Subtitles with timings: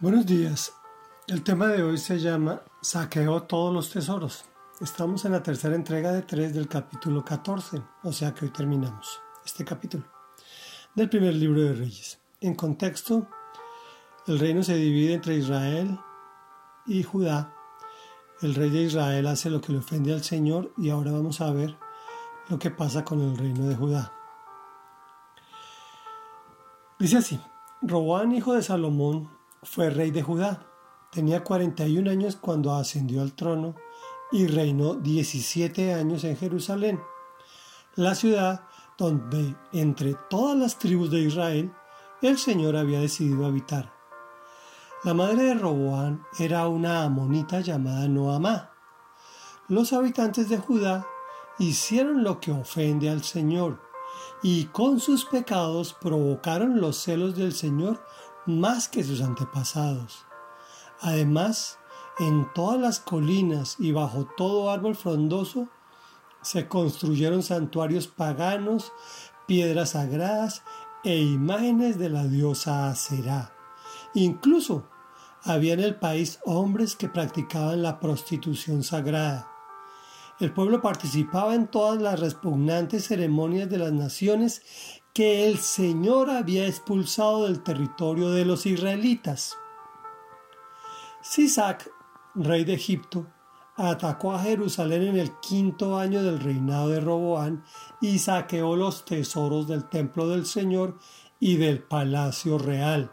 [0.00, 0.72] Buenos días.
[1.26, 4.46] El tema de hoy se llama Saqueó todos los tesoros.
[4.80, 9.20] Estamos en la tercera entrega de tres del capítulo 14, o sea que hoy terminamos
[9.44, 10.04] este capítulo
[10.94, 12.18] del primer libro de Reyes.
[12.40, 13.28] En contexto,
[14.26, 16.00] el reino se divide entre Israel
[16.86, 17.54] y Judá.
[18.40, 21.52] El rey de Israel hace lo que le ofende al Señor y ahora vamos a
[21.52, 21.76] ver
[22.48, 24.14] lo que pasa con el reino de Judá.
[26.98, 27.38] Dice así,
[27.82, 30.66] Robán, hijo de Salomón, fue rey de Judá.
[31.10, 33.74] Tenía 41 años cuando ascendió al trono
[34.32, 37.00] y reinó 17 años en Jerusalén,
[37.96, 38.64] la ciudad
[38.96, 41.72] donde entre todas las tribus de Israel
[42.22, 43.92] el Señor había decidido habitar.
[45.02, 48.70] La madre de Roboán era una amonita llamada Noamá.
[49.68, 51.06] Los habitantes de Judá
[51.58, 53.80] hicieron lo que ofende al Señor
[54.42, 58.04] y con sus pecados provocaron los celos del Señor
[58.46, 60.26] más que sus antepasados.
[61.00, 61.78] Además,
[62.18, 65.68] en todas las colinas y bajo todo árbol frondoso
[66.42, 68.92] se construyeron santuarios paganos,
[69.46, 70.62] piedras sagradas
[71.04, 73.54] e imágenes de la diosa Aserá.
[74.14, 74.88] Incluso
[75.42, 79.48] había en el país hombres que practicaban la prostitución sagrada.
[80.38, 84.62] El pueblo participaba en todas las repugnantes ceremonias de las naciones
[85.14, 89.56] que el Señor había expulsado del territorio de los israelitas.
[91.22, 91.90] Sisac,
[92.34, 93.26] rey de Egipto,
[93.76, 97.64] atacó a Jerusalén en el quinto año del reinado de Roboán
[98.00, 100.98] y saqueó los tesoros del templo del Señor
[101.38, 103.10] y del palacio real.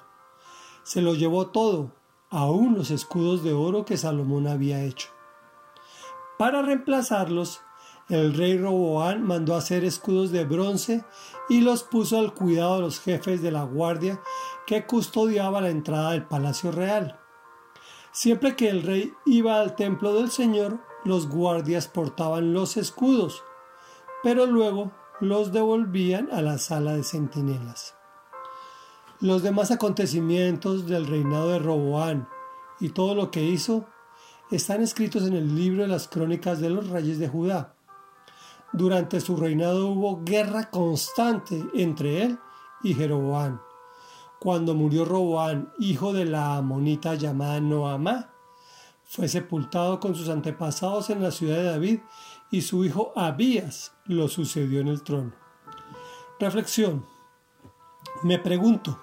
[0.84, 1.94] Se lo llevó todo,
[2.30, 5.10] aun los escudos de oro que Salomón había hecho.
[6.38, 7.62] Para reemplazarlos,
[8.10, 11.04] el rey Roboán mandó hacer escudos de bronce
[11.50, 14.22] y los puso al cuidado de los jefes de la guardia
[14.66, 17.20] que custodiaba la entrada del palacio real.
[18.12, 23.44] Siempre que el rey iba al templo del Señor, los guardias portaban los escudos,
[24.24, 27.96] pero luego los devolvían a la sala de centinelas.
[29.20, 32.30] Los demás acontecimientos del reinado de Roboán
[32.80, 33.86] y todo lo que hizo
[34.52, 37.77] están escritos en el libro de las crónicas de los reyes de Judá.
[38.74, 42.40] Durante su reinado hubo guerra constante entre él
[42.84, 43.60] y Jeroboam.
[44.40, 48.30] Cuando murió Roboán, hijo de la amonita llamada Noamá,
[49.04, 52.00] fue sepultado con sus antepasados en la ciudad de David
[52.52, 55.34] y su hijo Abías lo sucedió en el trono.
[56.40, 57.06] Reflexión.
[58.24, 59.00] Me pregunto,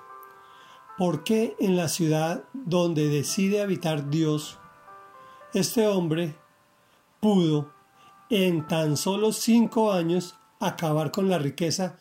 [0.99, 4.59] ¿por qué en la ciudad donde decide habitar Dios,
[5.53, 6.37] este hombre
[7.21, 7.71] pudo
[8.31, 11.99] en tan solo cinco años acabar con la riqueza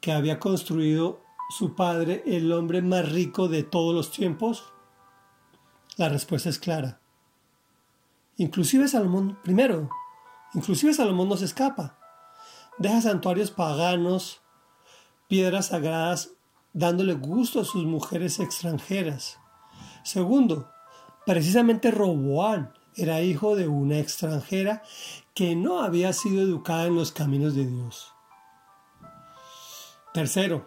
[0.00, 4.72] que había construido su padre, el hombre más rico de todos los tiempos?
[5.96, 7.00] La respuesta es clara.
[8.36, 9.88] Inclusive Salomón, primero,
[10.54, 11.98] inclusive Salomón no se escapa.
[12.78, 14.42] Deja santuarios paganos,
[15.28, 16.32] piedras sagradas,
[16.74, 19.38] dándole gusto a sus mujeres extranjeras.
[20.04, 20.70] Segundo,
[21.24, 24.82] precisamente Roboán era hijo de una extranjera
[25.34, 28.12] que no había sido educada en los caminos de Dios.
[30.14, 30.66] Tercero,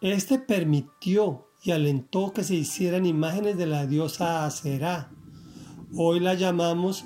[0.00, 5.10] este permitió y alentó que se hicieran imágenes de la diosa Aserá.
[5.96, 7.04] Hoy la llamamos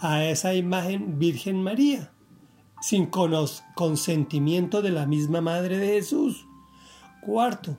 [0.00, 2.12] a esa imagen Virgen María,
[2.82, 6.46] sin consentimiento de la misma Madre de Jesús.
[7.22, 7.78] Cuarto,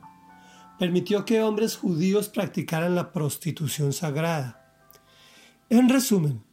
[0.80, 4.57] permitió que hombres judíos practicaran la prostitución sagrada.
[5.70, 6.44] En resumen,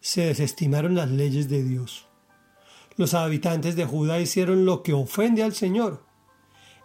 [0.00, 2.06] se desestimaron las leyes de Dios.
[2.96, 6.04] Los habitantes de Judá hicieron lo que ofende al Señor.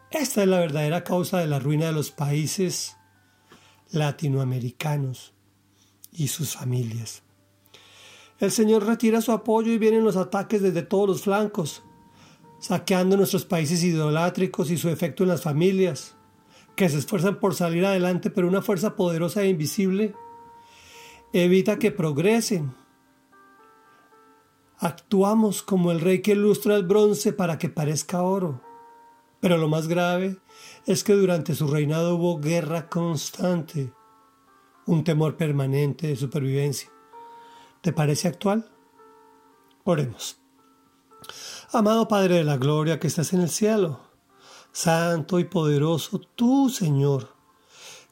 [0.10, 2.98] Esta es la verdadera causa de la ruina de los países
[3.92, 5.34] latinoamericanos
[6.12, 7.22] y sus familias.
[8.40, 11.84] El Señor retira su apoyo y vienen los ataques desde todos los flancos,
[12.60, 16.16] saqueando nuestros países idolátricos y su efecto en las familias,
[16.76, 20.16] que se esfuerzan por salir adelante, pero una fuerza poderosa e invisible
[21.34, 22.76] evita que progresen.
[24.78, 28.62] Actuamos como el rey que ilustra el bronce para que parezca oro.
[29.40, 30.38] Pero lo más grave
[30.86, 33.92] es que durante su reinado hubo guerra constante,
[34.86, 36.90] un temor permanente de supervivencia.
[37.82, 38.70] ¿Te parece actual?
[39.84, 40.40] Oremos.
[41.72, 44.02] Amado Padre de la Gloria que estás en el cielo,
[44.72, 47.33] santo y poderoso tú, Señor,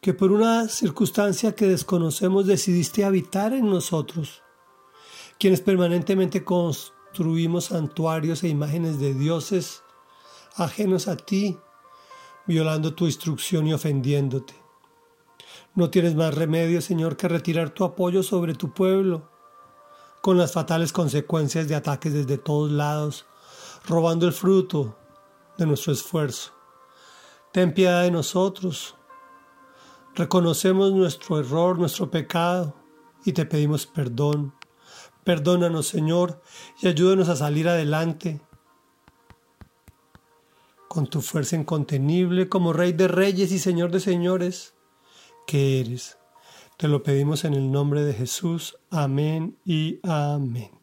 [0.02, 4.42] que por una circunstancia que desconocemos decidiste habitar en nosotros,
[5.38, 9.84] quienes permanentemente construimos santuarios e imágenes de dioses
[10.56, 11.60] ajenos a ti,
[12.48, 14.56] violando tu instrucción y ofendiéndote.
[15.76, 19.30] No tienes más remedio, Señor, que retirar tu apoyo sobre tu pueblo,
[20.22, 23.28] con las fatales consecuencias de ataques desde todos lados,
[23.88, 24.98] robando el fruto
[25.60, 26.54] de nuestro esfuerzo.
[27.52, 28.96] Ten piedad de nosotros.
[30.16, 32.76] Reconocemos nuestro error, nuestro pecado,
[33.26, 34.54] y te pedimos perdón.
[35.24, 36.42] Perdónanos, Señor,
[36.82, 38.42] y ayúdanos a salir adelante
[40.88, 44.74] con tu fuerza incontenible como Rey de Reyes y Señor de Señores
[45.48, 46.18] que eres.
[46.78, 48.78] Te lo pedimos en el nombre de Jesús.
[48.90, 50.81] Amén y amén.